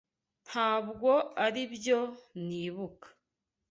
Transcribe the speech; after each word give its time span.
Ntabwo 0.47 1.11
aribyo 1.45 1.99
nibuka. 2.47 3.07